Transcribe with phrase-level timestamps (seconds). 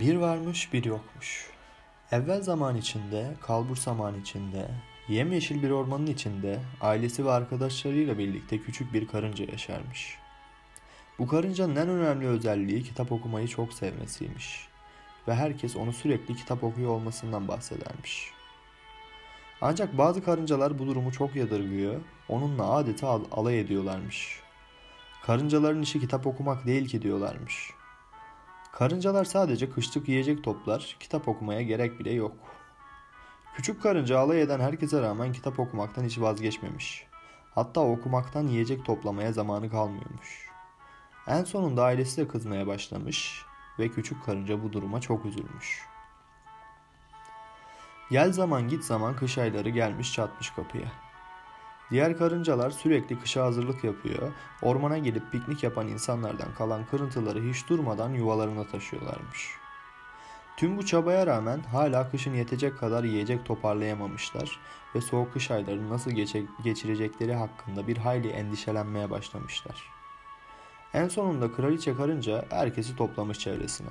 [0.00, 1.50] Bir varmış bir yokmuş.
[2.12, 4.68] Evvel zaman içinde, kalbur zaman içinde,
[5.08, 10.18] yemyeşil bir ormanın içinde ailesi ve arkadaşlarıyla birlikte küçük bir karınca yaşarmış.
[11.18, 14.68] Bu karıncanın en önemli özelliği kitap okumayı çok sevmesiymiş.
[15.28, 18.30] Ve herkes onu sürekli kitap okuyor olmasından bahsedermiş.
[19.60, 24.40] Ancak bazı karıncalar bu durumu çok yadırgıyor, onunla adeta alay ediyorlarmış.
[25.22, 27.70] Karıncaların işi kitap okumak değil ki diyorlarmış.
[28.74, 32.36] Karıncalar sadece kışlık yiyecek toplar, kitap okumaya gerek bile yok.
[33.56, 37.06] Küçük karınca alay eden herkese rağmen kitap okumaktan hiç vazgeçmemiş.
[37.54, 40.48] Hatta okumaktan yiyecek toplamaya zamanı kalmıyormuş.
[41.26, 43.42] En sonunda ailesi de kızmaya başlamış
[43.78, 45.82] ve küçük karınca bu duruma çok üzülmüş.
[48.10, 51.03] Gel zaman git zaman kış ayları gelmiş çatmış kapıya.
[51.90, 58.10] Diğer karıncalar sürekli kışa hazırlık yapıyor, ormana gelip piknik yapan insanlardan kalan kırıntıları hiç durmadan
[58.10, 59.50] yuvalarına taşıyorlarmış.
[60.56, 64.60] Tüm bu çabaya rağmen hala kışın yetecek kadar yiyecek toparlayamamışlar
[64.94, 66.10] ve soğuk kış aylarını nasıl
[66.64, 69.90] geçirecekleri hakkında bir hayli endişelenmeye başlamışlar.
[70.94, 73.90] En sonunda kraliçe karınca herkesi toplamış çevresine.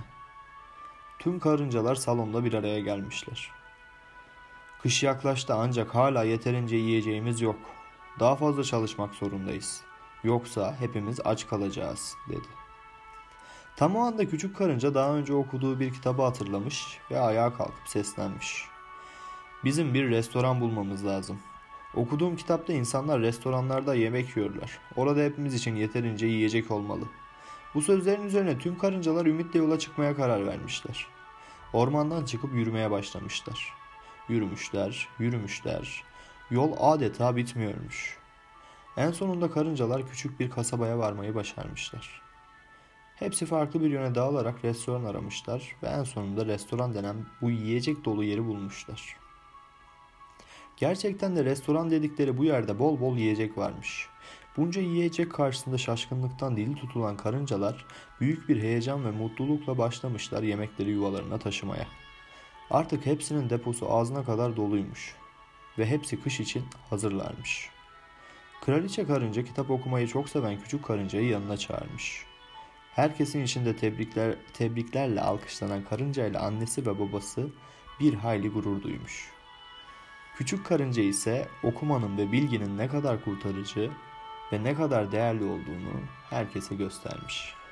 [1.20, 3.52] Tüm karıncalar salonda bir araya gelmişler.
[4.81, 7.59] Kış yaklaştı ancak hala yeterince yiyeceğimiz yok
[8.19, 9.81] daha fazla çalışmak zorundayız.
[10.23, 12.47] Yoksa hepimiz aç kalacağız dedi.
[13.75, 18.66] Tam o anda küçük karınca daha önce okuduğu bir kitabı hatırlamış ve ayağa kalkıp seslenmiş.
[19.64, 21.39] Bizim bir restoran bulmamız lazım.
[21.95, 24.80] Okuduğum kitapta insanlar restoranlarda yemek yiyorlar.
[24.95, 27.06] Orada hepimiz için yeterince yiyecek olmalı.
[27.75, 31.08] Bu sözlerin üzerine tüm karıncalar ümitle yola çıkmaya karar vermişler.
[31.73, 33.73] Ormandan çıkıp yürümeye başlamışlar.
[34.30, 36.03] Yürümüşler, yürümüşler,
[36.52, 38.18] Yol adeta bitmiyormuş.
[38.98, 42.22] En sonunda karıncalar küçük bir kasabaya varmayı başarmışlar.
[43.16, 48.24] Hepsi farklı bir yöne dağılarak restoran aramışlar ve en sonunda restoran denen bu yiyecek dolu
[48.24, 49.18] yeri bulmuşlar.
[50.78, 54.09] Gerçekten de restoran dedikleri bu yerde bol bol yiyecek varmış.
[54.58, 57.86] Bunca yiyecek karşısında şaşkınlıktan dili tutulan karıncalar
[58.22, 61.88] büyük bir heyecan ve mutlulukla başlamışlar yemekleri yuvalarına taşımaya.
[62.72, 65.22] Artık hepsinin deposu ağzına kadar doluymuş
[65.78, 67.69] ve hepsi kış için hazırlarmış.
[68.61, 72.25] Kraliçe karınca kitap okumayı çok seven küçük karıncayı yanına çağırmış.
[72.95, 77.50] Herkesin içinde tebrikler, tebriklerle alkışlanan karınca ile annesi ve babası
[78.00, 79.31] bir hayli gurur duymuş.
[80.35, 83.91] Küçük karınca ise okumanın ve bilginin ne kadar kurtarıcı
[84.53, 87.62] ve ne kadar değerli olduğunu herkese göstermiş.